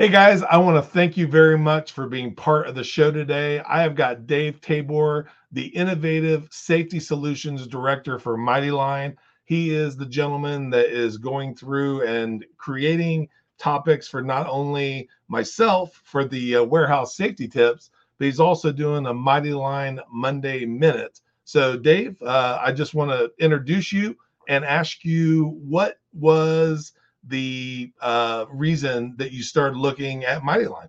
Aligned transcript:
Hey 0.00 0.08
guys, 0.08 0.42
I 0.42 0.56
want 0.56 0.82
to 0.82 0.90
thank 0.90 1.18
you 1.18 1.26
very 1.26 1.58
much 1.58 1.92
for 1.92 2.08
being 2.08 2.34
part 2.34 2.66
of 2.66 2.74
the 2.74 2.82
show 2.82 3.10
today. 3.10 3.60
I 3.68 3.82
have 3.82 3.94
got 3.94 4.26
Dave 4.26 4.58
Tabar, 4.62 5.26
the 5.52 5.66
Innovative 5.66 6.48
Safety 6.50 6.98
Solutions 6.98 7.66
Director 7.66 8.18
for 8.18 8.38
Mighty 8.38 8.70
Line. 8.70 9.14
He 9.44 9.74
is 9.74 9.98
the 9.98 10.06
gentleman 10.06 10.70
that 10.70 10.86
is 10.86 11.18
going 11.18 11.54
through 11.54 12.06
and 12.06 12.46
creating 12.56 13.28
topics 13.58 14.08
for 14.08 14.22
not 14.22 14.46
only 14.46 15.06
myself 15.28 16.00
for 16.02 16.24
the 16.24 16.56
uh, 16.56 16.64
warehouse 16.64 17.14
safety 17.14 17.46
tips, 17.46 17.90
but 18.16 18.24
he's 18.24 18.40
also 18.40 18.72
doing 18.72 19.04
a 19.04 19.12
Mighty 19.12 19.52
Line 19.52 20.00
Monday 20.10 20.64
Minute. 20.64 21.20
So, 21.44 21.76
Dave, 21.76 22.16
uh, 22.22 22.58
I 22.58 22.72
just 22.72 22.94
want 22.94 23.10
to 23.10 23.30
introduce 23.38 23.92
you 23.92 24.16
and 24.48 24.64
ask 24.64 25.04
you 25.04 25.60
what 25.62 25.98
was 26.14 26.92
the 27.24 27.92
uh, 28.00 28.46
reason 28.50 29.14
that 29.18 29.32
you 29.32 29.42
started 29.42 29.76
looking 29.76 30.24
at 30.24 30.42
Mighty 30.42 30.66
Line? 30.66 30.88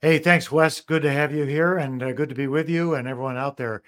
Hey, 0.00 0.18
thanks, 0.18 0.52
Wes. 0.52 0.80
Good 0.80 1.02
to 1.02 1.12
have 1.12 1.34
you 1.34 1.44
here 1.44 1.78
and 1.78 2.02
uh, 2.02 2.12
good 2.12 2.28
to 2.28 2.34
be 2.34 2.46
with 2.46 2.68
you 2.68 2.94
and 2.94 3.08
everyone 3.08 3.36
out 3.36 3.56
there. 3.56 3.82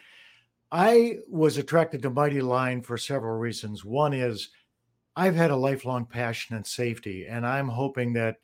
I 0.72 1.18
was 1.28 1.58
attracted 1.58 2.02
to 2.02 2.10
Mighty 2.10 2.40
Line 2.40 2.82
for 2.82 2.96
several 2.96 3.38
reasons. 3.38 3.84
One 3.84 4.12
is 4.12 4.48
I've 5.14 5.34
had 5.34 5.50
a 5.50 5.56
lifelong 5.56 6.06
passion 6.06 6.56
in 6.56 6.64
safety, 6.64 7.26
and 7.26 7.46
I'm 7.46 7.68
hoping 7.68 8.12
that 8.14 8.36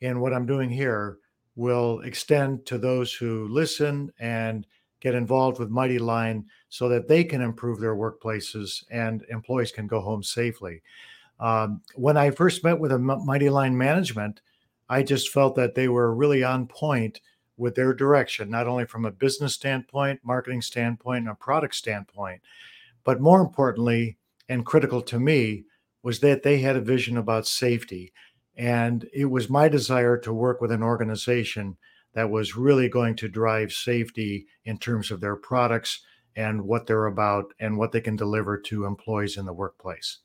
in 0.00 0.20
what 0.20 0.32
I'm 0.32 0.46
doing 0.46 0.70
here 0.70 1.18
will 1.54 2.00
extend 2.00 2.66
to 2.66 2.78
those 2.78 3.12
who 3.12 3.48
listen 3.48 4.12
and 4.18 4.66
get 5.00 5.14
involved 5.14 5.58
with 5.58 5.70
Mighty 5.70 5.98
Line 5.98 6.44
so 6.68 6.88
that 6.88 7.08
they 7.08 7.24
can 7.24 7.40
improve 7.40 7.80
their 7.80 7.94
workplaces 7.94 8.84
and 8.90 9.24
employees 9.30 9.72
can 9.72 9.86
go 9.86 10.00
home 10.00 10.22
safely. 10.22 10.82
Um, 11.38 11.82
when 11.94 12.16
I 12.16 12.30
first 12.30 12.64
met 12.64 12.78
with 12.78 12.92
a 12.92 12.98
Mighty 12.98 13.50
Line 13.50 13.76
management, 13.76 14.40
I 14.88 15.02
just 15.02 15.30
felt 15.30 15.56
that 15.56 15.74
they 15.74 15.88
were 15.88 16.14
really 16.14 16.44
on 16.44 16.66
point 16.66 17.20
with 17.56 17.74
their 17.74 17.94
direction, 17.94 18.50
not 18.50 18.66
only 18.66 18.84
from 18.84 19.04
a 19.04 19.10
business 19.10 19.54
standpoint, 19.54 20.20
marketing 20.22 20.62
standpoint, 20.62 21.20
and 21.20 21.28
a 21.28 21.34
product 21.34 21.74
standpoint, 21.74 22.40
but 23.04 23.20
more 23.20 23.40
importantly, 23.40 24.16
and 24.48 24.64
critical 24.64 25.00
to 25.02 25.18
me, 25.18 25.64
was 26.02 26.20
that 26.20 26.42
they 26.42 26.58
had 26.58 26.76
a 26.76 26.80
vision 26.80 27.16
about 27.16 27.46
safety. 27.46 28.12
And 28.56 29.08
it 29.12 29.24
was 29.26 29.50
my 29.50 29.68
desire 29.68 30.16
to 30.18 30.32
work 30.32 30.60
with 30.60 30.70
an 30.70 30.82
organization 30.82 31.76
that 32.14 32.30
was 32.30 32.56
really 32.56 32.88
going 32.88 33.16
to 33.16 33.28
drive 33.28 33.72
safety 33.72 34.46
in 34.64 34.78
terms 34.78 35.10
of 35.10 35.20
their 35.20 35.36
products 35.36 36.00
and 36.36 36.62
what 36.62 36.86
they're 36.86 37.06
about 37.06 37.52
and 37.60 37.76
what 37.76 37.92
they 37.92 38.00
can 38.00 38.16
deliver 38.16 38.58
to 38.58 38.84
employees 38.84 39.36
in 39.36 39.46
the 39.46 39.52
workplace. 39.52 40.18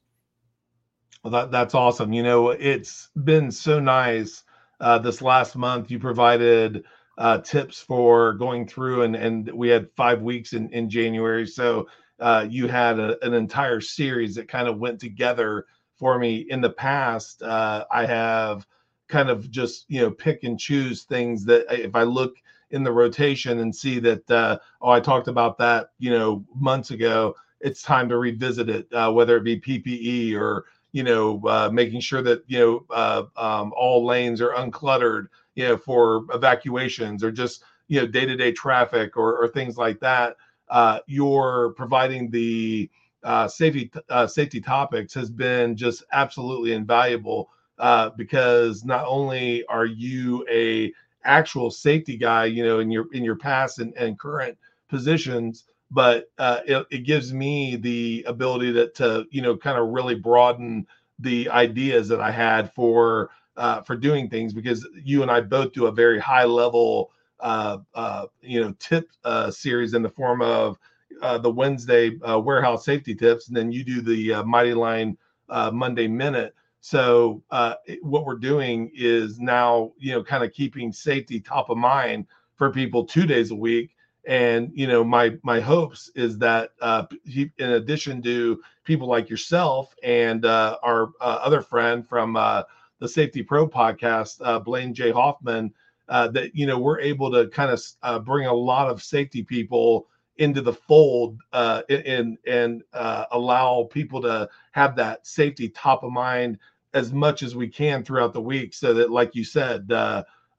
Well, 1.24 1.32
that, 1.32 1.52
that's 1.52 1.76
awesome. 1.76 2.14
You 2.14 2.24
know, 2.24 2.50
it's 2.50 3.10
been 3.24 3.52
so 3.52 3.80
nice. 3.80 4.44
Uh, 4.80 4.98
this 4.98 5.22
last 5.22 5.56
month, 5.56 5.92
you 5.92 6.00
provided 6.00 6.84
uh, 7.18 7.38
tips 7.40 7.80
for 7.80 8.34
going 8.34 8.68
through, 8.68 9.04
and 9.04 9.16
and 9.16 9.52
we 9.54 9.70
had 9.70 9.90
five 9.96 10.22
weeks 10.24 10.54
in 10.54 10.70
in 10.74 10.90
January. 10.90 11.46
So 11.46 11.88
uh, 12.20 12.48
you 12.50 12.68
had 12.68 13.00
a, 13.00 13.24
an 13.24 13.34
entire 13.36 13.82
series 13.82 14.34
that 14.36 14.48
kind 14.48 14.68
of 14.68 14.80
went 14.80 15.00
together 15.00 15.68
for 15.96 16.18
me. 16.18 16.38
In 16.50 16.62
the 16.62 16.72
past, 16.72 17.44
uh, 17.44 17.86
I 17.92 18.06
have 18.08 18.66
kind 19.08 19.30
of 19.30 19.52
just 19.52 19.86
you 19.90 20.02
know 20.02 20.10
pick 20.10 20.44
and 20.44 20.60
choose 20.60 21.04
things 21.04 21.46
that 21.46 21.66
if 21.70 21.96
I 21.96 22.04
look 22.04 22.38
in 22.72 22.84
the 22.84 22.92
rotation 22.92 23.60
and 23.60 23.76
see 23.76 24.00
that 24.00 24.32
uh, 24.32 24.58
oh 24.82 24.90
I 24.90 25.00
talked 25.00 25.28
about 25.28 25.58
that 25.60 25.90
you 26.00 26.10
know 26.10 26.44
months 26.56 26.90
ago, 26.90 27.36
it's 27.60 27.84
time 27.84 28.10
to 28.10 28.18
revisit 28.18 28.70
it, 28.70 28.92
uh, 28.94 29.12
whether 29.12 29.38
it 29.38 29.44
be 29.44 29.60
PPE 29.60 30.36
or 30.36 30.66
you 30.92 31.03
know, 31.03 31.42
uh, 31.47 31.70
making 31.72 32.02
sure 32.02 32.22
that 32.22 32.44
you 32.47 32.59
know 32.59 32.86
uh, 32.89 33.23
um, 33.38 33.73
all 33.75 34.06
lanes 34.06 34.42
are 34.42 34.53
uncluttered, 34.53 35.28
you 35.56 35.67
know, 35.67 35.78
for 35.78 36.25
evacuations 36.34 37.23
or 37.23 37.31
just 37.31 37.64
you 37.88 38.00
know 38.00 38.08
day-to-day 38.08 38.52
traffic 38.52 39.17
or, 39.17 39.38
or 39.38 39.47
things 39.47 39.78
like 39.78 40.00
that. 40.00 40.36
Uh, 40.69 41.00
you're 41.08 41.73
providing 41.75 42.30
the 42.30 42.90
uh, 43.24 43.47
safety 43.47 43.91
uh, 44.09 44.25
safety 44.28 44.62
topics 44.62 45.13
has 45.13 45.30
been 45.30 45.75
just 45.75 46.03
absolutely 46.12 46.74
invaluable 46.74 47.50
uh, 47.80 48.09
because 48.18 48.84
not 48.85 49.06
only 49.07 49.66
are 49.68 49.85
you 49.85 50.46
a 50.50 50.94
actual 51.24 51.69
safety 51.69 52.18
guy, 52.18 52.46
you 52.46 52.63
know, 52.63 52.80
in 52.80 52.90
your 52.90 53.06
in 53.13 53.24
your 53.24 53.35
past 53.35 53.80
and, 53.80 53.94
and 53.96 54.18
current 54.19 54.57
positions, 54.90 55.66
but 55.91 56.31
uh, 56.38 56.62
it, 56.66 56.88
it, 56.90 57.00
gives 57.00 57.34
me 57.34 57.75
the 57.75 58.24
ability 58.25 58.72
to, 58.74 58.90
to 58.91 59.25
you 59.29 59.41
know 59.41 59.56
kind 59.57 59.78
of 59.78 59.90
really 59.90 60.16
broaden 60.16 60.88
the 61.19 61.50
ideas 61.50 62.07
that 62.07 62.22
I 62.22 62.31
had 62.31 62.74
for 62.74 63.29
uh, 63.57 63.81
for 63.81 63.96
doing 63.96 64.30
things 64.30 64.53
because 64.53 64.88
you 65.03 65.22
and 65.22 65.30
I 65.30 65.41
both 65.41 65.74
do 65.74 65.88
a 65.88 65.91
very 65.91 66.19
high 66.19 66.46
level 66.46 67.12
uh, 67.41 67.80
uh, 67.94 68.28
you 68.41 68.62
know 68.62 68.74
tip 68.80 69.09
uh, 69.25 69.51
series 69.51 69.94
in 69.94 70.01
the 70.01 70.09
form 70.09 70.41
of 70.41 70.80
uh, 71.22 71.38
the 71.38 71.51
Wednesday 71.51 72.18
warehouse 72.22 72.85
safety 72.85 73.13
tips, 73.13 73.50
and 73.50 73.57
then 73.57 73.72
you 73.72 73.84
do 73.84 74.01
the 74.01 74.44
Mighty 74.46 74.74
Line 74.74 75.18
Monday 75.50 76.07
Minute. 76.07 76.56
So 76.80 77.44
uh, 77.51 77.75
what 78.01 78.25
we're 78.25 78.38
doing 78.38 78.91
is 78.96 79.40
now 79.40 79.91
you 80.00 80.13
know 80.13 80.24
kind 80.24 80.44
of 80.44 80.53
keeping 80.53 80.94
safety 80.94 81.40
top 81.40 81.69
of 81.69 81.78
mind 81.78 82.28
for 82.56 82.72
people 82.72 83.03
two 83.03 83.25
days 83.25 83.51
a 83.51 83.56
week 83.56 83.91
and 84.26 84.72
you 84.74 84.88
know 84.88 85.04
my 85.04 85.36
my 85.44 85.59
hopes 85.59 86.12
is 86.16 86.38
that 86.38 86.72
uh, 86.82 87.06
he, 87.26 87.52
in 87.58 87.72
addition 87.72 88.22
to 88.22 88.62
people 88.84 89.08
like 89.08 89.30
yourself 89.30 89.96
and 90.04 90.46
uh, 90.46 90.78
our 90.84 91.09
uh, 91.22 91.40
other 91.42 91.62
friend 91.62 92.08
from 92.08 92.36
uh, 92.36 92.64
the 93.00 93.08
safety 93.08 93.42
pro 93.42 93.68
podcast 93.68 94.38
uh, 94.42 94.60
blaine 94.60 94.94
j. 94.94 95.12
Hoffman 95.12 95.74
uh, 96.10 96.28
that 96.30 96.56
you 96.56 96.68
know 96.68 96.78
we're 96.78 97.00
able 97.00 97.31
to 97.31 97.48
kind 97.50 97.72
of 98.04 98.26
bring 98.26 98.48
a 98.48 98.54
lot 98.54 98.90
of 98.90 99.02
safety 99.02 99.44
people 99.44 100.08
into 100.38 100.62
the 100.62 100.74
fold 100.74 101.40
and 101.54 102.38
and 102.48 102.84
allow 103.31 103.88
people 103.92 104.22
to 104.22 104.48
have 104.72 104.96
that 104.96 105.26
safety 105.26 105.70
top 105.70 106.04
of 106.04 106.12
mind 106.12 106.58
as 106.94 107.12
much 107.14 107.42
as 107.42 107.56
we 107.56 107.68
can 107.68 108.04
throughout 108.04 108.34
the 108.34 108.42
week 108.42 108.74
so 108.74 108.94
that 108.94 109.10
like 109.10 109.34
you 109.34 109.44
said 109.44 109.92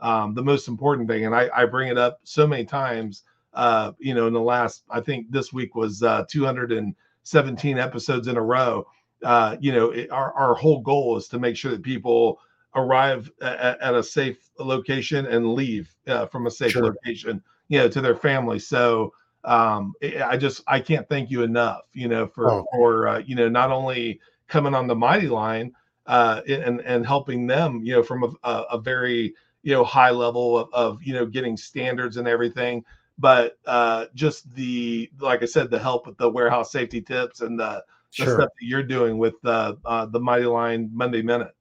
um, 0.01 0.35
the 0.35 0.43
most 0.43 0.67
important 0.67 1.09
thing 1.09 1.27
and 1.27 1.35
I, 1.35 1.49
I 1.55 1.65
bring 1.65 1.89
it 1.89 1.99
up 1.99 2.19
so 2.25 2.45
many 2.45 2.65
times 2.65 3.23
uh, 3.55 3.93
you 3.99 4.15
know, 4.15 4.27
in 4.27 4.33
the 4.33 4.41
last, 4.41 4.85
I 4.91 5.01
think 5.01 5.31
this 5.31 5.53
week 5.53 5.75
was 5.75 6.03
uh, 6.03 6.25
217 6.29 7.79
episodes 7.79 8.29
in 8.29 8.37
a 8.37 8.43
row. 8.43 8.87
Uh, 9.23 9.57
you 9.61 9.73
know, 9.73 9.91
it, 9.91 10.11
our, 10.11 10.33
our 10.33 10.55
whole 10.55 10.81
goal 10.81 11.17
is 11.17 11.29
to 11.29 11.39
make 11.39 11.57
sure 11.57 11.71
that 11.71 11.83
people 11.83 12.41
arrive 12.75 13.31
at, 13.41 13.81
at 13.81 13.95
a 13.95 14.03
safe 14.03 14.51
location 14.59 15.27
and 15.27 15.55
leave 15.55 15.95
uh, 16.09 16.27
from 16.27 16.47
a 16.47 16.51
safe 16.51 16.73
sure. 16.73 16.85
location, 16.85 17.43
you 17.69 17.79
know, 17.79 17.89
to 17.89 18.01
their 18.01 18.17
family. 18.17 18.59
So 18.59 19.13
um, 19.45 19.93
I 20.03 20.37
just, 20.37 20.63
I 20.67 20.81
can't 20.81 21.09
thank 21.09 21.31
you 21.31 21.43
enough, 21.43 21.83
you 21.93 22.09
know, 22.09 22.27
for, 22.27 22.51
oh. 22.51 22.65
for, 22.73 23.09
uh, 23.09 23.19
you 23.19 23.35
know, 23.35 23.49
not 23.49 23.71
only 23.71 24.21
coming 24.49 24.75
on 24.75 24.87
the 24.87 24.95
mighty 24.95 25.29
line 25.29 25.73
uh, 26.07 26.41
and, 26.49 26.81
and 26.81 27.07
helping 27.07 27.47
them, 27.47 27.83
you 27.85 27.93
know, 27.93 28.03
from 28.03 28.37
a, 28.43 28.51
a 28.71 28.79
very, 28.79 29.35
you 29.63 29.73
know, 29.73 29.85
high 29.85 30.11
level 30.11 30.59
of, 30.59 30.69
of, 30.73 31.03
you 31.03 31.13
know, 31.13 31.27
getting 31.27 31.57
standards 31.57 32.17
and 32.17 32.27
everything, 32.27 32.85
but 33.19 33.59
uh, 33.67 34.07
just 34.15 34.53
the 34.55 35.11
like 35.21 35.43
I 35.43 35.47
said, 35.47 35.71
the 35.71 35.79
help 35.79 36.07
with 36.07 36.19
the 36.19 36.29
warehouse 36.29 36.73
safety 36.73 37.01
tips 37.01 37.41
and 37.41 37.59
the, 37.59 37.85
sure. 38.11 38.27
the 38.27 38.33
stuff 38.33 38.51
that 38.61 38.67
you're 38.67 38.83
doing 38.83 39.19
with 39.19 39.35
the 39.43 39.79
uh, 39.85 40.07
the 40.07 40.21
Mighty 40.21 40.47
Line 40.47 40.91
Monday 40.93 41.23
Minute. 41.23 41.55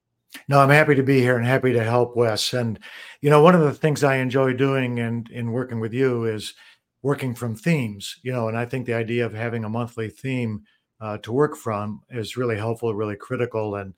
No, 0.47 0.59
I'm 0.59 0.69
happy 0.69 0.95
to 0.95 1.03
be 1.03 1.19
here 1.19 1.37
and 1.37 1.45
happy 1.45 1.73
to 1.73 1.83
help 1.83 2.15
Wes. 2.15 2.53
And 2.53 2.79
you 3.21 3.29
know, 3.29 3.41
one 3.41 3.55
of 3.55 3.61
the 3.61 3.73
things 3.73 4.03
I 4.03 4.17
enjoy 4.17 4.53
doing 4.53 4.99
and 4.99 5.29
in 5.29 5.51
working 5.51 5.79
with 5.79 5.93
you 5.93 6.25
is 6.25 6.53
working 7.01 7.35
from 7.35 7.55
themes. 7.55 8.17
You 8.23 8.31
know, 8.31 8.47
and 8.47 8.57
I 8.57 8.65
think 8.65 8.85
the 8.85 8.93
idea 8.93 9.25
of 9.25 9.33
having 9.33 9.63
a 9.63 9.69
monthly 9.69 10.09
theme 10.09 10.63
uh, 10.99 11.17
to 11.19 11.31
work 11.31 11.55
from 11.55 12.01
is 12.09 12.37
really 12.37 12.57
helpful, 12.57 12.93
really 12.93 13.17
critical, 13.17 13.75
and 13.75 13.93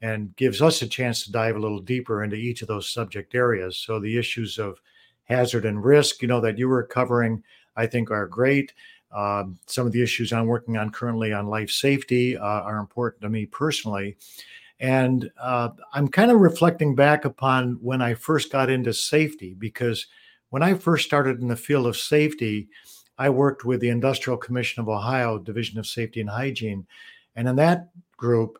and 0.00 0.36
gives 0.36 0.62
us 0.62 0.82
a 0.82 0.86
chance 0.86 1.24
to 1.24 1.32
dive 1.32 1.56
a 1.56 1.60
little 1.60 1.80
deeper 1.80 2.22
into 2.22 2.36
each 2.36 2.62
of 2.62 2.68
those 2.68 2.92
subject 2.92 3.34
areas. 3.34 3.78
So 3.78 3.98
the 3.98 4.16
issues 4.18 4.58
of 4.58 4.80
hazard 5.28 5.64
and 5.64 5.84
risk, 5.84 6.22
you 6.22 6.28
know, 6.28 6.40
that 6.40 6.58
you 6.58 6.68
were 6.68 6.82
covering, 6.82 7.42
I 7.76 7.86
think 7.86 8.10
are 8.10 8.26
great. 8.26 8.72
Um, 9.12 9.58
some 9.66 9.86
of 9.86 9.92
the 9.92 10.02
issues 10.02 10.32
I'm 10.32 10.46
working 10.46 10.76
on 10.76 10.90
currently 10.90 11.32
on 11.32 11.46
life 11.46 11.70
safety 11.70 12.36
uh, 12.36 12.42
are 12.42 12.78
important 12.78 13.22
to 13.22 13.28
me 13.28 13.46
personally. 13.46 14.16
And 14.80 15.30
uh, 15.40 15.70
I'm 15.92 16.08
kind 16.08 16.30
of 16.30 16.40
reflecting 16.40 16.94
back 16.94 17.24
upon 17.24 17.78
when 17.80 18.00
I 18.00 18.14
first 18.14 18.52
got 18.52 18.70
into 18.70 18.92
safety, 18.92 19.54
because 19.54 20.06
when 20.50 20.62
I 20.62 20.74
first 20.74 21.04
started 21.04 21.40
in 21.40 21.48
the 21.48 21.56
field 21.56 21.86
of 21.86 21.96
safety, 21.96 22.68
I 23.18 23.30
worked 23.30 23.64
with 23.64 23.80
the 23.80 23.88
Industrial 23.88 24.36
Commission 24.36 24.80
of 24.80 24.88
Ohio 24.88 25.38
Division 25.38 25.78
of 25.78 25.86
Safety 25.86 26.20
and 26.20 26.30
Hygiene. 26.30 26.86
And 27.34 27.48
in 27.48 27.56
that 27.56 27.88
group, 28.16 28.58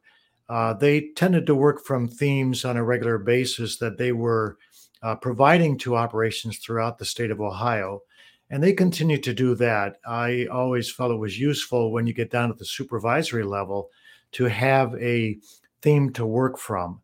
uh, 0.48 0.74
they 0.74 1.08
tended 1.14 1.46
to 1.46 1.54
work 1.54 1.84
from 1.84 2.08
themes 2.08 2.64
on 2.64 2.76
a 2.76 2.84
regular 2.84 3.18
basis 3.18 3.76
that 3.78 3.98
they 3.98 4.12
were 4.12 4.56
uh, 5.02 5.14
providing 5.16 5.78
to 5.78 5.96
operations 5.96 6.58
throughout 6.58 6.98
the 6.98 7.04
state 7.04 7.30
of 7.30 7.40
Ohio. 7.40 8.00
And 8.50 8.62
they 8.62 8.72
continue 8.72 9.18
to 9.18 9.34
do 9.34 9.54
that. 9.56 9.96
I 10.06 10.46
always 10.50 10.90
felt 10.90 11.12
it 11.12 11.16
was 11.16 11.38
useful 11.38 11.92
when 11.92 12.06
you 12.06 12.14
get 12.14 12.30
down 12.30 12.50
at 12.50 12.58
the 12.58 12.64
supervisory 12.64 13.44
level 13.44 13.90
to 14.32 14.44
have 14.44 14.94
a 14.94 15.38
theme 15.82 16.12
to 16.14 16.26
work 16.26 16.58
from. 16.58 17.00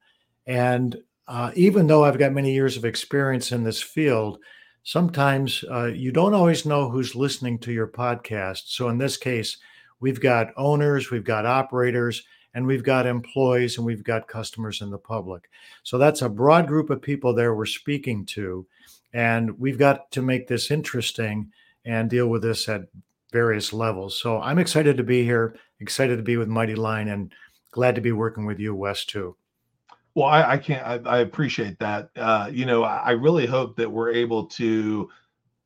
And 0.46 0.96
uh, 1.28 1.52
even 1.54 1.86
though 1.86 2.04
I've 2.04 2.18
got 2.18 2.32
many 2.32 2.52
years 2.52 2.76
of 2.76 2.84
experience 2.84 3.52
in 3.52 3.62
this 3.62 3.80
field, 3.80 4.38
sometimes 4.82 5.64
uh, 5.70 5.86
you 5.86 6.12
don't 6.12 6.34
always 6.34 6.66
know 6.66 6.88
who's 6.88 7.14
listening 7.14 7.58
to 7.60 7.72
your 7.72 7.88
podcast. 7.88 8.62
So 8.66 8.88
in 8.88 8.98
this 8.98 9.16
case, 9.16 9.58
we've 10.00 10.20
got 10.20 10.52
owners, 10.56 11.10
we've 11.10 11.24
got 11.24 11.46
operators, 11.46 12.22
and 12.54 12.66
we've 12.66 12.84
got 12.84 13.06
employees, 13.06 13.76
and 13.76 13.86
we've 13.86 14.04
got 14.04 14.28
customers 14.28 14.80
in 14.80 14.90
the 14.90 14.98
public. 14.98 15.50
So 15.82 15.98
that's 15.98 16.22
a 16.22 16.28
broad 16.28 16.68
group 16.68 16.90
of 16.90 17.02
people 17.02 17.34
there 17.34 17.54
we're 17.54 17.66
speaking 17.66 18.24
to. 18.26 18.66
And 19.12 19.58
we've 19.58 19.78
got 19.78 20.10
to 20.12 20.22
make 20.22 20.46
this 20.46 20.70
interesting 20.70 21.52
and 21.84 22.08
deal 22.08 22.28
with 22.28 22.42
this 22.42 22.68
at 22.68 22.82
various 23.32 23.72
levels. 23.72 24.18
So 24.20 24.40
I'm 24.40 24.58
excited 24.58 24.96
to 24.96 25.02
be 25.02 25.24
here, 25.24 25.56
excited 25.80 26.16
to 26.16 26.22
be 26.22 26.36
with 26.36 26.48
Mighty 26.48 26.74
Line, 26.74 27.08
and 27.08 27.32
glad 27.72 27.96
to 27.96 28.00
be 28.00 28.12
working 28.12 28.46
with 28.46 28.60
you, 28.60 28.74
Wes, 28.74 29.04
too. 29.04 29.36
Well, 30.14 30.26
I, 30.26 30.52
I 30.52 30.58
can't. 30.58 30.86
I, 30.86 31.16
I, 31.16 31.18
appreciate 31.18 31.76
that. 31.80 32.08
Uh, 32.14 32.48
you 32.52 32.66
know, 32.66 32.84
I, 32.84 32.98
I 32.98 33.10
really 33.10 33.46
hope 33.46 33.76
that 33.76 33.90
we're 33.90 34.12
able 34.12 34.46
to 34.46 35.10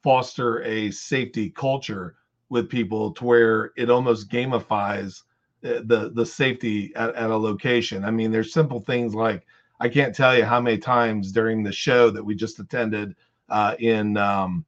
foster 0.03 0.63
a 0.63 0.91
safety 0.91 1.51
culture 1.51 2.17
with 2.49 2.71
people 2.71 3.13
to 3.13 3.25
where 3.25 3.73
it 3.77 3.91
almost 3.91 4.31
gamifies 4.31 5.21
the 5.61 6.13
the 6.15 6.27
safety 6.27 6.93
at, 6.95 7.15
at 7.15 7.31
a 7.31 7.37
location. 7.37 8.05
I 8.05 8.11
mean, 8.11 8.31
there's 8.31 8.53
simple 8.53 8.81
things 8.81 9.15
like 9.15 9.47
I 9.81 9.89
can't 9.89 10.15
tell 10.15 10.37
you 10.37 10.45
how 10.45 10.61
many 10.61 10.79
times 10.79 11.33
during 11.33 11.63
the 11.63 11.73
show 11.73 12.11
that 12.11 12.25
we 12.25 12.35
just 12.35 12.59
attended 12.59 13.15
uh, 13.49 13.75
in 13.79 14.17
um, 14.17 14.65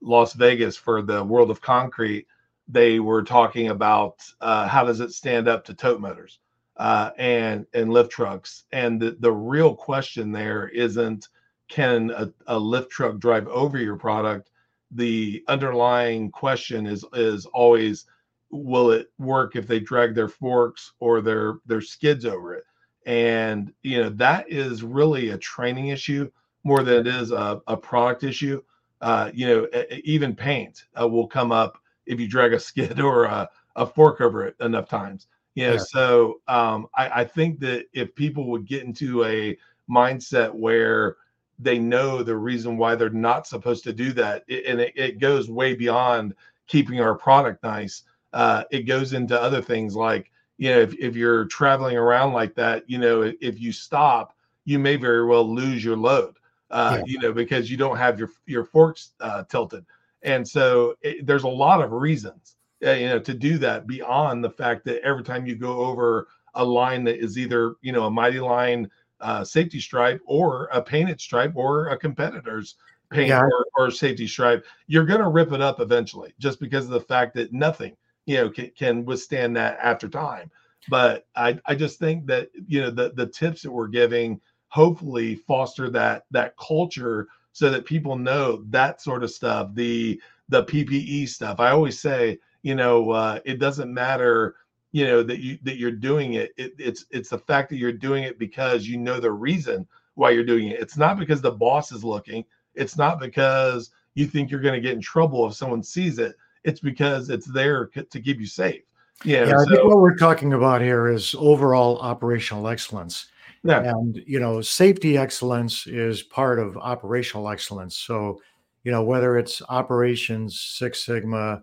Las 0.00 0.32
Vegas 0.34 0.76
for 0.76 1.02
the 1.02 1.22
World 1.22 1.50
of 1.50 1.60
Concrete, 1.60 2.26
they 2.66 3.00
were 3.00 3.22
talking 3.22 3.68
about 3.68 4.22
uh, 4.40 4.66
how 4.66 4.84
does 4.84 5.00
it 5.00 5.12
stand 5.12 5.48
up 5.48 5.64
to 5.64 5.74
tow 5.74 5.98
motors 5.98 6.38
uh, 6.76 7.10
and 7.18 7.66
and 7.74 7.92
lift 7.92 8.10
trucks. 8.10 8.64
And 8.72 9.00
the, 9.00 9.16
the 9.20 9.32
real 9.32 9.74
question 9.74 10.32
there 10.32 10.68
isn't 10.68 11.28
can 11.68 12.10
a, 12.10 12.32
a 12.46 12.58
lift 12.58 12.90
truck 12.90 13.18
drive 13.18 13.46
over 13.48 13.78
your 13.78 13.96
product. 13.96 14.50
The 14.92 15.44
underlying 15.48 16.30
question 16.30 16.86
is 16.86 17.04
is 17.12 17.46
always 17.46 18.06
will 18.50 18.90
it 18.90 19.10
work 19.18 19.56
if 19.56 19.66
they 19.66 19.80
drag 19.80 20.14
their 20.14 20.28
forks 20.28 20.92
or 21.00 21.20
their 21.20 21.54
their 21.66 21.80
skids 21.80 22.24
over 22.24 22.54
it 22.54 22.64
and 23.06 23.72
you 23.82 24.02
know 24.02 24.08
that 24.08 24.50
is 24.50 24.82
really 24.82 25.30
a 25.30 25.38
training 25.38 25.88
issue 25.88 26.30
more 26.64 26.82
than 26.82 26.94
it 26.96 27.06
is 27.06 27.30
a, 27.30 27.60
a 27.66 27.76
product 27.76 28.24
issue 28.24 28.62
uh, 29.00 29.30
you 29.34 29.46
know 29.46 29.66
even 30.04 30.34
paint 30.34 30.84
uh, 31.00 31.06
will 31.06 31.26
come 31.26 31.52
up 31.52 31.78
if 32.06 32.18
you 32.18 32.26
drag 32.26 32.52
a 32.52 32.60
skid 32.60 33.00
or 33.10 33.24
a, 33.24 33.48
a 33.76 33.86
fork 33.86 34.20
over 34.20 34.46
it 34.46 34.56
enough 34.60 34.88
times 34.88 35.26
you 35.58 35.66
know, 35.66 35.72
yeah. 35.72 35.78
so 35.78 36.40
um, 36.46 36.86
I, 36.94 37.22
I 37.22 37.24
think 37.24 37.58
that 37.60 37.86
if 37.92 38.14
people 38.14 38.46
would 38.46 38.64
get 38.64 38.84
into 38.84 39.24
a 39.24 39.58
mindset 39.90 40.54
where 40.54 41.16
they 41.58 41.80
know 41.80 42.22
the 42.22 42.36
reason 42.36 42.76
why 42.76 42.94
they're 42.94 43.10
not 43.10 43.48
supposed 43.48 43.82
to 43.82 43.92
do 43.92 44.12
that, 44.12 44.44
it, 44.46 44.66
and 44.66 44.80
it, 44.80 44.92
it, 44.94 45.18
goes 45.18 45.50
way 45.50 45.74
beyond 45.74 46.34
keeping 46.68 47.00
our 47.00 47.16
product 47.16 47.64
nice. 47.64 48.04
Uh, 48.32 48.64
it 48.70 48.82
goes 48.82 49.12
into 49.12 49.40
other 49.40 49.62
things 49.62 49.94
like, 49.94 50.30
you 50.58 50.70
know, 50.70 50.80
if, 50.80 50.94
if 50.98 51.16
you're 51.16 51.46
traveling 51.46 51.96
around 51.96 52.32
like 52.32 52.54
that, 52.54 52.88
you 52.88 52.98
know, 52.98 53.32
if 53.40 53.60
you 53.60 53.72
stop, 53.72 54.34
you 54.64 54.78
may 54.78 54.96
very 54.96 55.24
well 55.24 55.48
lose 55.48 55.84
your 55.84 55.96
load, 55.96 56.34
uh, 56.70 56.98
yeah. 56.98 57.04
you 57.06 57.18
know, 57.20 57.32
because 57.32 57.70
you 57.70 57.76
don't 57.76 57.96
have 57.96 58.18
your 58.18 58.30
your 58.46 58.64
forks 58.64 59.12
uh, 59.20 59.44
tilted. 59.44 59.86
And 60.22 60.46
so 60.46 60.94
it, 61.00 61.26
there's 61.26 61.44
a 61.44 61.48
lot 61.48 61.80
of 61.80 61.92
reasons 61.92 62.56
uh, 62.84 62.92
you 62.92 63.08
know, 63.08 63.18
to 63.18 63.34
do 63.34 63.58
that 63.58 63.86
beyond 63.86 64.44
the 64.44 64.50
fact 64.50 64.84
that 64.84 65.02
every 65.02 65.24
time 65.24 65.46
you 65.46 65.56
go 65.56 65.78
over 65.78 66.28
a 66.54 66.64
line 66.64 67.04
that 67.04 67.18
is 67.18 67.36
either, 67.36 67.74
you 67.82 67.92
know, 67.92 68.04
a 68.04 68.10
mighty 68.10 68.40
line 68.40 68.88
uh, 69.20 69.42
safety 69.42 69.80
stripe 69.80 70.20
or 70.26 70.68
a 70.72 70.80
painted 70.80 71.20
stripe 71.20 71.52
or 71.56 71.88
a 71.88 71.98
competitor's 71.98 72.76
paint 73.10 73.30
yeah. 73.30 73.40
or, 73.40 73.66
or, 73.76 73.90
safety 73.90 74.28
stripe, 74.28 74.64
you're 74.86 75.04
going 75.04 75.20
to 75.20 75.28
rip 75.28 75.52
it 75.52 75.60
up 75.60 75.80
eventually 75.80 76.32
just 76.38 76.60
because 76.60 76.84
of 76.84 76.90
the 76.90 77.00
fact 77.00 77.34
that 77.34 77.52
nothing, 77.52 77.96
you 78.28 78.36
know, 78.36 78.50
can, 78.50 78.70
can 78.76 79.04
withstand 79.04 79.56
that 79.56 79.78
after 79.82 80.08
time. 80.08 80.50
But 80.88 81.26
I, 81.34 81.58
I 81.66 81.74
just 81.74 81.98
think 81.98 82.26
that, 82.26 82.50
you 82.66 82.80
know, 82.80 82.90
the, 82.90 83.12
the 83.14 83.26
tips 83.26 83.62
that 83.62 83.72
we're 83.72 83.88
giving 83.88 84.40
hopefully 84.68 85.34
foster 85.34 85.90
that, 85.90 86.24
that 86.30 86.56
culture 86.56 87.28
so 87.52 87.70
that 87.70 87.84
people 87.84 88.16
know 88.16 88.62
that 88.68 89.00
sort 89.02 89.24
of 89.24 89.30
stuff, 89.30 89.74
the, 89.74 90.20
the 90.48 90.64
PPE 90.64 91.28
stuff. 91.28 91.58
I 91.58 91.70
always 91.70 91.98
say, 92.00 92.38
you 92.62 92.74
know 92.74 93.10
uh, 93.10 93.40
it 93.44 93.58
doesn't 93.58 93.92
matter 93.92 94.56
you 94.92 95.04
know 95.04 95.22
that 95.22 95.40
you 95.40 95.58
that 95.62 95.76
you're 95.76 95.90
doing 95.90 96.34
it. 96.34 96.52
it 96.56 96.72
it's 96.78 97.06
it's 97.10 97.30
the 97.30 97.38
fact 97.38 97.70
that 97.70 97.76
you're 97.76 97.92
doing 97.92 98.24
it 98.24 98.38
because 98.38 98.86
you 98.86 98.96
know 98.98 99.20
the 99.20 99.30
reason 99.30 99.86
why 100.14 100.30
you're 100.30 100.44
doing 100.44 100.68
it 100.68 100.80
it's 100.80 100.96
not 100.96 101.18
because 101.18 101.40
the 101.40 101.50
boss 101.50 101.92
is 101.92 102.04
looking 102.04 102.44
it's 102.74 102.96
not 102.96 103.20
because 103.20 103.90
you 104.14 104.26
think 104.26 104.50
you're 104.50 104.60
going 104.60 104.74
to 104.74 104.80
get 104.80 104.94
in 104.94 105.00
trouble 105.00 105.46
if 105.46 105.54
someone 105.54 105.82
sees 105.82 106.18
it 106.18 106.36
it's 106.68 106.80
because 106.80 107.30
it's 107.30 107.46
there 107.46 107.86
to 107.86 108.20
keep 108.20 108.38
you 108.38 108.46
safe 108.46 108.82
yeah, 109.24 109.44
yeah 109.44 109.50
so, 109.50 109.62
I 109.62 109.64
think 109.64 109.88
what 109.88 109.98
we're 109.98 110.16
talking 110.16 110.52
about 110.52 110.80
here 110.80 111.08
is 111.08 111.34
overall 111.38 111.98
operational 111.98 112.68
excellence 112.68 113.26
yeah. 113.64 113.82
and 113.82 114.22
you 114.26 114.38
know 114.38 114.60
safety 114.60 115.16
excellence 115.18 115.86
is 115.86 116.22
part 116.22 116.58
of 116.58 116.76
operational 116.76 117.48
excellence 117.48 117.96
so 117.96 118.40
you 118.84 118.92
know 118.92 119.02
whether 119.02 119.36
it's 119.36 119.60
operations 119.68 120.60
six 120.60 121.04
sigma 121.04 121.62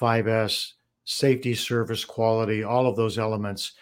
5S, 0.00 0.72
safety, 1.04 1.54
service, 1.54 2.04
quality, 2.04 2.64
all 2.64 2.86
of 2.86 2.96
those 2.96 3.18
elements 3.18 3.72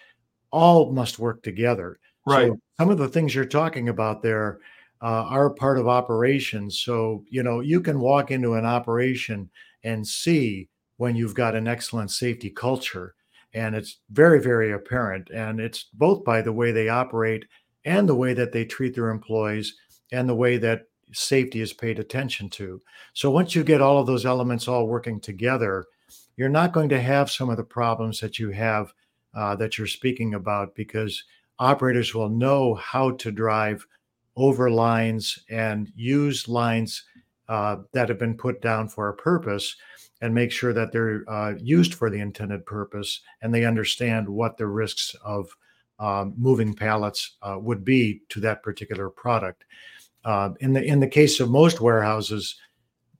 all 0.51 0.93
must 0.93 1.19
work 1.19 1.43
together. 1.43 1.99
Right. 2.27 2.49
So 2.49 2.59
some 2.79 2.91
of 2.91 2.99
the 2.99 3.09
things 3.09 3.35
you're 3.35 3.45
talking 3.45 3.89
about 3.89 4.23
there 4.23 4.61
uh, 5.01 5.25
are 5.29 5.51
part 5.51 5.79
of 5.79 5.89
operations. 5.89 6.81
So, 6.81 7.25
you 7.29 7.43
know, 7.43 7.61
you 7.61 7.81
can 7.81 8.01
walk 8.01 8.31
into 8.31 8.55
an 8.55 8.65
operation 8.65 9.51
and 9.85 10.07
see 10.07 10.69
when 10.97 11.17
you've 11.17 11.35
got 11.35 11.55
an 11.55 11.69
excellent 11.69 12.11
safety 12.11 12.51
culture. 12.51 13.15
And 13.55 13.75
it's 13.75 14.01
very, 14.11 14.41
very 14.41 14.73
apparent. 14.73 15.31
And 15.31 15.61
it's 15.61 15.87
both 15.95 16.25
by 16.25 16.43
the 16.43 16.53
way 16.53 16.73
they 16.73 16.89
operate 16.89 17.47
and 17.85 18.09
the 18.09 18.15
way 18.15 18.35
that 18.35 18.53
they 18.53 18.65
treat 18.65 18.95
their 18.95 19.11
employees 19.11 19.75
and 20.13 20.29
the 20.29 20.35
way 20.35 20.59
that 20.59 20.83
safety 21.13 21.61
is 21.61 21.73
paid 21.73 21.99
attention 21.99 22.51
to. 22.51 22.83
So 23.15 23.31
once 23.31 23.55
you 23.55 23.65
get 23.65 23.81
all 23.81 23.99
of 23.99 24.07
those 24.07 24.27
elements 24.27 24.69
all 24.69 24.87
working 24.87 25.21
together, 25.21 25.87
you're 26.37 26.49
not 26.49 26.73
going 26.73 26.89
to 26.91 27.01
have 27.01 27.31
some 27.31 27.51
of 27.51 27.57
the 27.57 27.65
problems 27.65 28.21
that 28.21 28.39
you 28.39 28.51
have 28.51 28.93
uh, 29.35 29.57
that 29.57 29.79
you're 29.79 29.87
speaking 29.87 30.35
about 30.35 30.75
because 30.75 31.25
operators 31.59 32.15
will 32.15 32.29
know 32.29 32.75
how 32.75 33.13
to 33.13 33.31
drive 33.31 33.87
over 34.39 34.71
lines 34.71 35.39
and 35.51 35.93
use 35.97 36.49
lines 36.49 37.05
uh, 37.49 37.77
that 37.93 38.09
have 38.09 38.19
been 38.19 38.37
put 38.37 38.63
down 38.63 38.89
for 38.89 39.09
a 39.09 39.17
purpose 39.17 39.77
and 40.21 40.35
make 40.35 40.53
sure 40.53 40.73
that 40.73 40.93
they're 40.93 41.25
uh, 41.29 41.55
used 41.59 41.95
for 41.95 42.09
the 42.09 42.21
intended 42.21 42.65
purpose 42.65 43.21
and 43.43 43.53
they 43.53 43.65
understand 43.65 44.29
what 44.29 44.57
the 44.57 44.67
risks 44.67 45.15
of 45.25 45.49
um, 45.99 46.35
moving 46.37 46.73
pallets 46.75 47.37
uh, 47.43 47.57
would 47.61 47.85
be 47.85 48.23
to 48.29 48.41
that 48.41 48.63
particular 48.63 49.11
product. 49.11 49.65
Uh, 50.25 50.51
in 50.61 50.73
the 50.73 50.83
in 50.83 51.01
the 51.01 51.09
case 51.09 51.41
of 51.41 51.51
most 51.51 51.81
warehouses, 51.81 52.57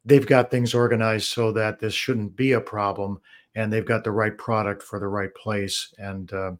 they've 0.05 0.27
got 0.27 0.51
things 0.51 0.75
organized 0.75 1.27
so 1.27 1.53
that 1.53 1.81
this 1.81 1.95
shouldn't 1.95 2.37
be 2.37 2.53
a 2.53 2.61
problem 2.61 3.21
and 3.55 3.73
they've 3.73 3.87
got 3.87 4.05
the 4.05 4.11
right 4.11 4.39
product 4.39 4.83
for 4.83 5.01
the 5.01 5.09
right 5.09 5.35
place 5.35 5.93
and 5.99 6.33
uh, 6.33 6.53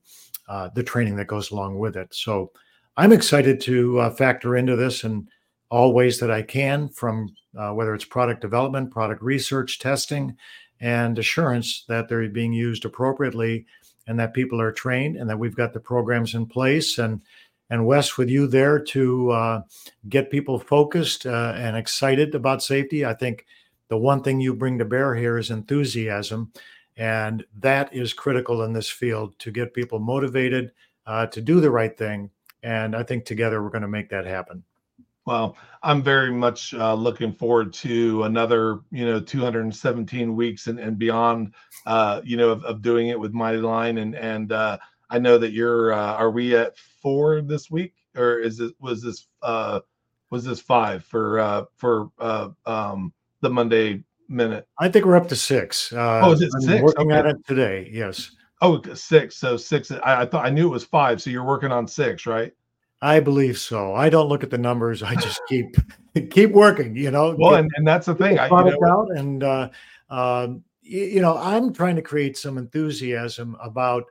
uh, 0.49 0.69
the 0.75 0.83
training 0.83 1.17
that 1.17 1.27
goes 1.27 1.51
along 1.51 1.79
with 1.79 1.97
it 1.97 2.13
so 2.13 2.51
i'm 2.99 3.13
excited 3.13 3.61
to 3.61 3.99
uh, 3.99 4.11
factor 4.11 4.57
into 4.57 4.77
this 4.77 5.05
in 5.05 5.27
all 5.71 5.95
ways 5.95 6.21
that 6.21 6.31
i 6.31 6.43
can 6.43 6.89
from 6.91 7.35
uh, 7.57 7.73
whether 7.73 7.95
it's 7.95 8.05
product 8.05 8.43
development 8.43 8.91
product 8.91 9.23
research 9.23 9.79
testing 9.79 10.37
and 10.81 11.19
assurance 11.19 11.85
that 11.89 12.09
they're 12.09 12.29
being 12.29 12.53
used 12.53 12.85
appropriately 12.85 13.65
and 14.07 14.19
that 14.19 14.35
people 14.35 14.61
are 14.61 14.73
trained 14.73 15.17
and 15.17 15.29
that 15.29 15.39
we've 15.39 15.57
got 15.57 15.73
the 15.73 15.81
programs 15.81 16.35
in 16.35 16.45
place 16.45 16.99
and 16.99 17.21
and 17.71 17.87
Wes, 17.87 18.17
with 18.17 18.31
you 18.31 18.47
there 18.47 18.79
to 18.79 19.31
uh, 19.31 19.63
get 20.09 20.31
people 20.31 20.59
focused 20.59 21.27
uh, 21.27 21.53
and 21.57 21.77
excited 21.77 22.35
about 22.35 22.63
safety. 22.63 23.05
I 23.05 23.15
think 23.15 23.45
the 23.89 23.99
one 23.99 24.23
thing 24.23 24.41
you 24.41 24.55
bring 24.55 24.79
to 24.79 24.85
bear 24.85 25.15
here 25.15 25.39
is 25.39 25.51
enthusiasm, 25.51 26.53
and 26.97 27.45
that 27.59 27.93
is 27.93 28.13
critical 28.13 28.63
in 28.63 28.73
this 28.73 28.89
field 28.89 29.39
to 29.41 29.51
get 29.51 29.75
people 29.75 29.99
motivated 29.99 30.73
uh, 31.07 31.27
to 31.27 31.41
do 31.41 31.61
the 31.61 31.71
right 31.71 31.97
thing. 31.97 32.31
And 32.63 32.97
I 32.97 33.03
think 33.03 33.25
together 33.25 33.63
we're 33.63 33.71
going 33.71 33.83
to 33.83 33.89
make 33.89 34.11
that 34.11 34.27
happen. 34.27 34.63
Well, 35.25 35.57
I'm 35.83 36.03
very 36.03 36.33
much 36.33 36.73
uh, 36.73 36.95
looking 36.95 37.33
forward 37.33 37.73
to 37.75 38.23
another, 38.23 38.81
you 38.91 39.05
know, 39.05 39.21
217 39.21 40.35
weeks 40.35 40.69
and, 40.69 40.79
and 40.79 40.99
beyond, 40.99 41.55
uh, 41.85 42.23
you 42.25 42.39
know, 42.39 42.49
of, 42.49 42.65
of 42.65 42.81
doing 42.81 43.09
it 43.09 43.21
with 43.21 43.35
Mighty 43.35 43.59
Line 43.59 43.99
and 43.99 44.15
and 44.15 44.53
uh, 44.53 44.79
I 45.11 45.19
know 45.19 45.39
that 45.39 45.53
you're. 45.53 45.93
Uh, 45.93 46.15
are 46.15 46.31
we 46.31 46.57
at 46.57 46.77
four 46.77 47.41
this 47.41 47.71
week, 47.71 47.95
or 48.17 48.39
is 48.39 48.61
it 48.61 48.75
was 48.81 49.03
this 49.03 49.27
uh, 49.43 49.81
was 50.31 50.45
this 50.45 50.61
five 50.61 51.05
for 51.05 51.39
uh, 51.39 51.65
for 51.77 52.11
uh, 52.19 52.51
um, 52.67 53.13
the 53.41 53.51
Monday 53.51 54.05
minute? 54.29 54.67
I 54.79 54.89
think 54.89 55.07
we're 55.07 55.17
up 55.17 55.29
to 55.29 55.37
six. 55.37 55.93
Uh, 55.93 56.21
oh, 56.25 56.33
is 56.33 56.43
it 56.43 56.51
I'm 56.55 56.61
six? 56.63 56.83
Working 56.83 57.13
okay. 57.13 57.19
at 57.19 57.27
it 57.27 57.47
today. 57.47 57.89
Yes. 57.93 58.31
Oh, 58.61 58.83
six. 58.95 59.37
So 59.37 59.57
six. 59.57 59.91
I, 59.91 60.23
I 60.23 60.27
thought 60.27 60.45
I 60.45 60.51
knew 60.51 60.67
it 60.67 60.73
was 60.73 60.85
five. 60.85 61.23
So 61.23 61.31
you're 61.31 61.45
working 61.45 61.71
on 61.71 61.87
six, 61.87 62.27
right? 62.27 62.53
I 63.01 63.21
believe 63.21 63.59
so. 63.59 63.95
I 63.95 64.09
don't 64.09 64.29
look 64.29 64.43
at 64.43 64.51
the 64.51 64.59
numbers. 64.59 65.03
I 65.03 65.15
just 65.15 65.41
keep 65.49 65.77
keep 66.31 66.51
working. 66.51 66.97
You 66.97 67.11
know. 67.11 67.37
Well, 67.39 67.55
and, 67.55 67.71
and 67.77 67.87
that's 67.87 68.07
the 68.07 68.15
thing. 68.15 68.39
I, 68.39 68.47
you 68.49 68.71
know, 68.71 68.89
out 68.89 69.11
and 69.17 69.45
uh, 69.45 69.69
uh, 70.11 70.49
you 70.83 71.21
know, 71.21 71.37
I'm 71.37 71.73
trying 71.73 71.97
to 71.97 72.03
create 72.03 72.37
some 72.37 72.59
enthusiasm 72.59 73.57
about 73.63 74.05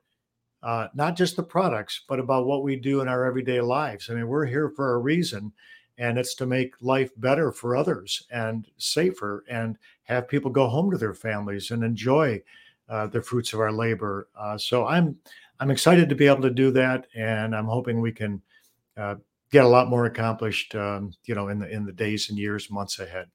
uh, 0.63 0.87
not 0.93 1.17
just 1.17 1.35
the 1.35 1.43
products, 1.43 2.03
but 2.07 2.19
about 2.19 2.45
what 2.45 2.63
we 2.63 2.75
do 2.75 3.01
in 3.01 3.07
our 3.07 3.25
everyday 3.25 3.61
lives. 3.61 4.09
I 4.09 4.13
mean, 4.13 4.27
we're 4.27 4.45
here 4.45 4.69
for 4.69 4.93
a 4.93 4.99
reason, 4.99 5.51
and 5.97 6.17
it's 6.17 6.35
to 6.35 6.45
make 6.45 6.73
life 6.79 7.11
better 7.17 7.51
for 7.51 7.75
others 7.75 8.23
and 8.31 8.65
safer, 8.77 9.43
and 9.49 9.77
have 10.03 10.29
people 10.29 10.51
go 10.51 10.67
home 10.67 10.89
to 10.91 10.97
their 10.97 11.13
families 11.13 11.71
and 11.71 11.83
enjoy 11.83 12.41
the 12.87 13.21
fruits 13.21 13.53
of 13.53 13.59
our 13.59 13.71
labor. 13.71 14.29
Uh, 14.37 14.57
so 14.57 14.85
I'm 14.85 15.17
I'm 15.59 15.71
excited 15.71 16.09
to 16.09 16.15
be 16.15 16.27
able 16.27 16.43
to 16.43 16.51
do 16.51 16.71
that, 16.71 17.07
and 17.15 17.55
I'm 17.55 17.65
hoping 17.65 17.99
we 17.99 18.11
can 18.11 18.41
uh, 18.95 19.15
get 19.51 19.65
a 19.65 19.67
lot 19.67 19.89
more 19.89 20.05
accomplished, 20.05 20.75
um, 20.75 21.11
you 21.25 21.35
know, 21.35 21.49
in 21.49 21.59
the 21.59 21.69
in 21.69 21.85
the 21.85 21.91
days 21.91 22.29
and 22.29 22.37
years, 22.37 22.69
months 22.69 22.99
ahead. 22.99 23.27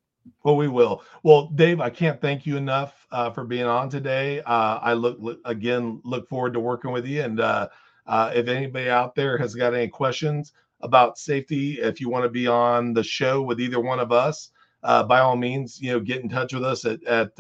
Well, 0.45 0.57
we 0.57 0.69
will. 0.69 1.03
Well, 1.25 1.49
Dave, 1.49 1.81
I 1.81 1.91
can't 1.91 2.21
thank 2.21 2.47
you 2.47 2.57
enough 2.57 3.07
uh, 3.11 3.31
for 3.31 3.45
being 3.45 3.65
on 3.65 3.89
today. 3.89 4.41
Uh, 4.43 4.79
I 4.81 4.93
look, 4.93 5.17
look, 5.21 5.41
again 5.45 6.01
look 6.05 6.29
forward 6.29 6.53
to 6.55 6.61
working 6.61 6.93
with 6.93 7.07
you. 7.07 7.23
And 7.23 7.41
uh, 7.41 7.69
uh 8.07 8.33
if 8.35 8.49
anybody 8.49 8.89
out 8.89 9.15
there 9.15 9.37
has 9.39 9.55
got 9.55 9.75
any 9.75 9.89
questions 9.89 10.53
about 10.81 11.19
safety, 11.19 11.81
if 11.81 12.01
you 12.01 12.09
want 12.09 12.25
to 12.25 12.29
be 12.29 12.47
on 12.47 12.93
the 12.93 13.03
show 13.03 13.43
with 13.43 13.61
either 13.61 13.81
one 13.81 13.99
of 13.99 14.13
us, 14.13 14.51
uh, 14.85 15.03
by 15.03 15.21
all 15.21 15.37
means, 15.37 15.81
you 15.81 15.93
know, 15.93 16.01
get 16.01 16.23
in 16.23 16.29
touch 16.29 16.55
with 16.55 16.65
us 16.65 16.85
at 16.85 17.03
at 17.05 17.33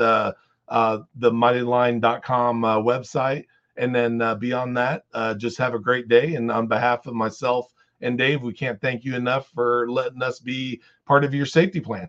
uh, 0.72 1.02
the 1.16 1.30
mightyline.com 1.30 2.64
uh, 2.64 2.78
website. 2.78 3.44
And 3.76 3.94
then 3.94 4.22
uh, 4.22 4.34
beyond 4.34 4.76
that, 4.78 5.04
uh, 5.12 5.34
just 5.34 5.58
have 5.58 5.74
a 5.74 5.78
great 5.78 6.08
day. 6.08 6.34
And 6.34 6.50
on 6.50 6.66
behalf 6.66 7.06
of 7.06 7.14
myself 7.14 7.72
and 8.00 8.16
Dave, 8.16 8.42
we 8.42 8.54
can't 8.54 8.80
thank 8.80 9.04
you 9.04 9.14
enough 9.14 9.48
for 9.54 9.88
letting 9.90 10.22
us 10.22 10.40
be 10.40 10.80
part 11.06 11.24
of 11.24 11.34
your 11.34 11.46
safety 11.46 11.78
plan. 11.78 12.08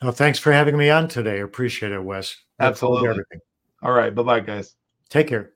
Oh, 0.00 0.12
thanks 0.12 0.38
for 0.38 0.52
having 0.52 0.76
me 0.76 0.90
on 0.90 1.08
today. 1.08 1.40
Appreciate 1.40 1.92
it, 1.92 2.02
Wes. 2.02 2.36
Absolutely. 2.60 3.08
Everything. 3.08 3.40
All 3.82 3.92
right. 3.92 4.14
Bye 4.14 4.22
bye, 4.22 4.40
guys. 4.40 4.76
Take 5.08 5.28
care. 5.28 5.53